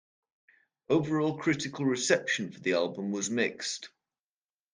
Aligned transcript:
Overall, 0.89 1.37
critical 1.37 1.85
reception 1.85 2.51
for 2.51 2.59
the 2.59 2.73
album 2.73 3.11
was 3.11 3.29
mixed. 3.29 3.89